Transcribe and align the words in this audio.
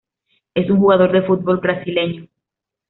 Es 0.55 0.67
un 0.71 0.79
jugador 0.79 1.11
de 1.11 1.21
fútbol 1.21 1.59
brasileño. 1.59 2.27